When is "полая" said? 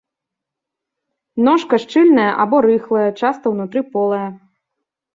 3.95-4.29